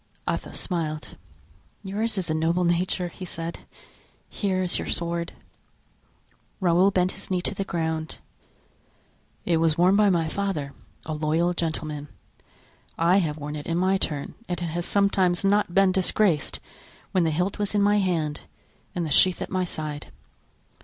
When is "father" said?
10.27-10.73